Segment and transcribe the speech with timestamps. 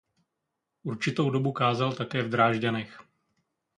[0.83, 2.93] Určitou dobu kázal také v Drážďanech.